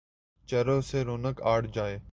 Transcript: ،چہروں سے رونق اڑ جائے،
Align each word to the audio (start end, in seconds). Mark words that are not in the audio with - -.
،چہروں 0.49 0.81
سے 0.81 1.03
رونق 1.03 1.41
اڑ 1.43 1.61
جائے، 1.65 1.97